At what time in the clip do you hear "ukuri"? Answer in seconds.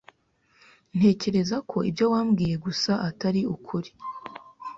3.55-3.89